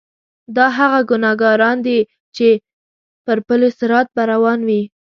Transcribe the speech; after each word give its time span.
دا 0.55 0.65
هغه 0.77 0.99
ګناګاران 1.09 1.77
دي 1.87 1.99
چې 2.35 2.47
پر 3.25 3.37
پل 3.47 3.61
صراط 3.79 4.07
به 4.15 4.23
روان 4.31 4.59
وي. 4.67 4.81